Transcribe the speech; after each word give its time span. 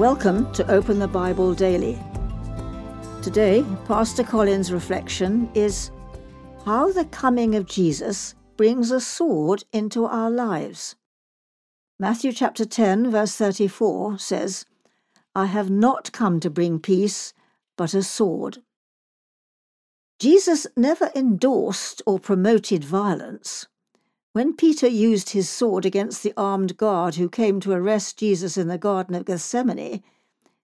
Welcome 0.00 0.50
to 0.54 0.66
Open 0.70 0.98
the 0.98 1.06
Bible 1.06 1.52
Daily. 1.52 1.98
Today, 3.22 3.62
Pastor 3.84 4.24
Colin's 4.24 4.72
reflection 4.72 5.50
is 5.52 5.90
how 6.64 6.90
the 6.90 7.04
coming 7.04 7.54
of 7.54 7.66
Jesus 7.66 8.34
brings 8.56 8.90
a 8.90 9.00
sword 9.02 9.64
into 9.74 10.06
our 10.06 10.30
lives. 10.30 10.96
Matthew 11.98 12.32
chapter 12.32 12.64
10, 12.64 13.10
verse 13.10 13.36
34 13.36 14.18
says, 14.18 14.64
I 15.34 15.44
have 15.44 15.68
not 15.68 16.12
come 16.12 16.40
to 16.40 16.48
bring 16.48 16.78
peace, 16.78 17.34
but 17.76 17.92
a 17.92 18.02
sword. 18.02 18.62
Jesus 20.18 20.66
never 20.78 21.10
endorsed 21.14 22.00
or 22.06 22.18
promoted 22.18 22.84
violence. 22.84 23.68
When 24.32 24.54
Peter 24.54 24.86
used 24.86 25.30
his 25.30 25.48
sword 25.48 25.84
against 25.84 26.22
the 26.22 26.32
armed 26.36 26.76
guard 26.76 27.16
who 27.16 27.28
came 27.28 27.58
to 27.60 27.72
arrest 27.72 28.16
Jesus 28.16 28.56
in 28.56 28.68
the 28.68 28.78
Garden 28.78 29.16
of 29.16 29.24
Gethsemane, 29.24 30.04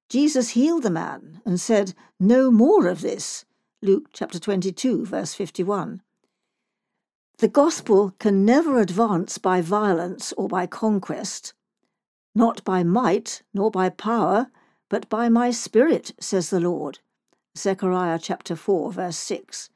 Jesus 0.08 0.50
healed 0.50 0.84
the 0.84 0.91
man 0.91 1.42
and 1.45 1.60
said, 1.60 1.92
No 2.20 2.52
more 2.52 2.86
of 2.86 3.00
this. 3.00 3.44
Luke 3.82 4.10
chapter 4.12 4.38
22, 4.38 5.05
verse 5.06 5.34
51. 5.34 6.00
The 7.38 7.48
gospel 7.48 8.14
can 8.20 8.44
never 8.44 8.78
advance 8.78 9.36
by 9.36 9.60
violence 9.60 10.33
or 10.34 10.46
by 10.46 10.66
conquest. 10.66 11.52
Not 12.36 12.62
by 12.62 12.84
might 12.84 13.42
nor 13.52 13.72
by 13.72 13.88
power, 13.88 14.46
but 14.88 15.08
by 15.08 15.28
my 15.28 15.50
spirit, 15.50 16.12
says 16.20 16.50
the 16.50 16.60
Lord. 16.60 17.00
Zechariah 17.58 18.20
chapter 18.22 18.55
4, 18.55 18.92
verse 18.92 19.16
6. 19.19 19.70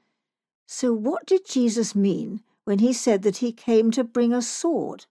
So, 0.67 0.93
what 0.93 1.27
did 1.27 1.45
Jesus 1.45 1.97
mean 1.97 2.43
when 2.71 2.79
he 2.79 2.93
said 2.93 3.23
that 3.23 3.39
he 3.39 3.51
came 3.51 3.91
to 3.91 4.05
bring 4.05 4.33
a 4.33 4.41
sword. 4.41 5.07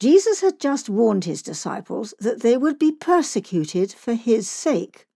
Jesus 0.00 0.40
had 0.40 0.58
just 0.58 0.88
warned 0.88 1.26
his 1.26 1.42
disciples 1.42 2.14
that 2.18 2.40
they 2.40 2.56
would 2.56 2.78
be 2.78 2.90
persecuted 2.90 3.92
for 3.92 4.14
his 4.14 4.48
sake. 4.48 5.06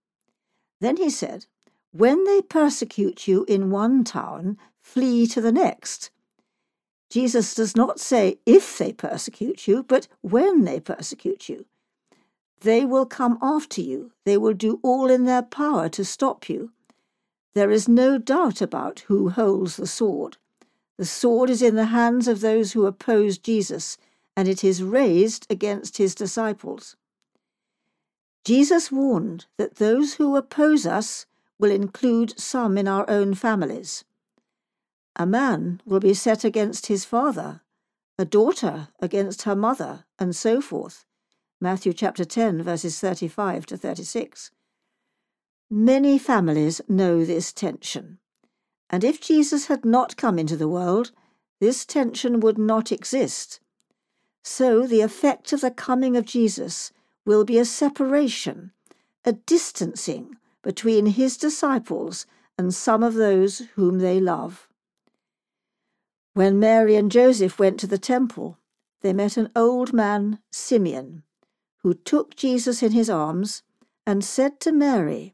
Then 0.81 0.97
he 0.97 1.09
said, 1.09 1.47
When 1.93 2.23
they 2.25 2.43
persecute 2.43 3.27
you 3.27 3.43
in 3.45 3.71
one 3.71 4.03
town, 4.03 4.59
flee 4.83 5.25
to 5.29 5.41
the 5.41 5.51
next. 5.51 6.11
Jesus 7.09 7.55
does 7.55 7.75
not 7.75 7.99
say 7.99 8.37
if 8.45 8.77
they 8.77 8.93
persecute 8.93 9.67
you, 9.67 9.81
but 9.81 10.07
when 10.21 10.63
they 10.63 10.79
persecute 10.79 11.49
you. 11.49 11.65
They 12.61 12.85
will 12.85 13.07
come 13.07 13.39
after 13.41 13.81
you, 13.81 14.11
they 14.25 14.37
will 14.37 14.53
do 14.53 14.79
all 14.83 15.09
in 15.09 15.23
their 15.23 15.41
power 15.41 15.89
to 15.89 16.05
stop 16.05 16.47
you. 16.47 16.71
There 17.55 17.71
is 17.71 17.87
no 17.87 18.19
doubt 18.19 18.61
about 18.61 18.99
who 19.07 19.29
holds 19.29 19.77
the 19.77 19.87
sword. 19.87 20.37
The 20.97 21.05
sword 21.05 21.49
is 21.49 21.61
in 21.61 21.75
the 21.75 21.85
hands 21.85 22.27
of 22.27 22.41
those 22.41 22.73
who 22.73 22.85
oppose 22.85 23.37
Jesus, 23.37 23.97
and 24.35 24.47
it 24.47 24.63
is 24.63 24.83
raised 24.83 25.47
against 25.49 25.97
his 25.97 26.13
disciples. 26.15 26.95
Jesus 28.45 28.91
warned 28.91 29.45
that 29.57 29.75
those 29.75 30.15
who 30.15 30.35
oppose 30.35 30.85
us 30.85 31.25
will 31.57 31.71
include 31.71 32.37
some 32.39 32.77
in 32.77 32.87
our 32.87 33.09
own 33.09 33.33
families. 33.33 34.03
A 35.15 35.25
man 35.25 35.81
will 35.85 35.99
be 35.99 36.13
set 36.13 36.43
against 36.43 36.87
his 36.87 37.05
father, 37.05 37.61
a 38.17 38.25
daughter 38.25 38.89
against 38.99 39.43
her 39.43 39.55
mother, 39.55 40.05
and 40.19 40.35
so 40.35 40.59
forth. 40.59 41.05
Matthew 41.61 41.93
chapter 41.93 42.25
10, 42.25 42.61
verses 42.63 42.99
35 42.99 43.65
to 43.67 43.77
36. 43.77 44.51
Many 45.69 46.19
families 46.19 46.81
know 46.89 47.23
this 47.23 47.53
tension. 47.53 48.19
And 48.89 49.03
if 49.03 49.19
Jesus 49.21 49.67
had 49.67 49.85
not 49.85 50.17
come 50.17 50.37
into 50.37 50.55
the 50.55 50.67
world, 50.67 51.11
this 51.59 51.85
tension 51.85 52.39
would 52.39 52.57
not 52.57 52.91
exist. 52.91 53.59
So 54.43 54.85
the 54.85 55.01
effect 55.01 55.53
of 55.53 55.61
the 55.61 55.71
coming 55.71 56.17
of 56.17 56.25
Jesus 56.25 56.91
will 57.25 57.45
be 57.45 57.57
a 57.57 57.65
separation, 57.65 58.71
a 59.23 59.33
distancing 59.33 60.35
between 60.61 61.07
his 61.07 61.37
disciples 61.37 62.25
and 62.57 62.73
some 62.73 63.03
of 63.03 63.13
those 63.13 63.59
whom 63.75 63.99
they 63.99 64.19
love. 64.19 64.67
When 66.33 66.59
Mary 66.59 66.95
and 66.95 67.11
Joseph 67.11 67.59
went 67.59 67.79
to 67.79 67.87
the 67.87 67.97
temple, 67.97 68.57
they 69.01 69.13
met 69.13 69.37
an 69.37 69.49
old 69.55 69.93
man, 69.93 70.39
Simeon, 70.51 71.23
who 71.79 71.93
took 71.93 72.35
Jesus 72.35 72.81
in 72.81 72.91
his 72.91 73.09
arms 73.09 73.63
and 74.05 74.23
said 74.23 74.59
to 74.61 74.71
Mary, 74.71 75.33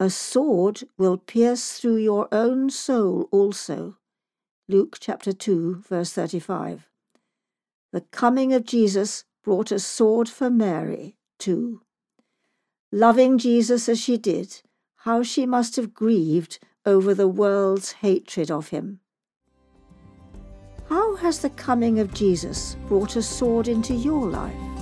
a 0.00 0.10
sword 0.10 0.82
will 0.98 1.16
pierce 1.16 1.78
through 1.78 1.96
your 1.96 2.28
own 2.32 2.68
soul 2.68 3.28
also. 3.30 3.96
Luke 4.68 4.96
chapter 5.00 5.32
2, 5.32 5.84
verse 5.88 6.12
35. 6.12 6.88
The 7.92 8.00
coming 8.00 8.52
of 8.52 8.64
Jesus 8.64 9.24
brought 9.44 9.70
a 9.70 9.78
sword 9.78 10.28
for 10.28 10.50
Mary, 10.50 11.16
too. 11.38 11.82
Loving 12.90 13.38
Jesus 13.38 13.88
as 13.88 14.00
she 14.00 14.16
did, 14.16 14.62
how 14.98 15.22
she 15.22 15.46
must 15.46 15.76
have 15.76 15.94
grieved 15.94 16.58
over 16.86 17.14
the 17.14 17.28
world's 17.28 17.92
hatred 17.92 18.50
of 18.50 18.68
him. 18.68 19.00
How 20.88 21.16
has 21.16 21.38
the 21.38 21.50
coming 21.50 21.98
of 22.00 22.12
Jesus 22.12 22.76
brought 22.88 23.16
a 23.16 23.22
sword 23.22 23.68
into 23.68 23.94
your 23.94 24.28
life? 24.28 24.73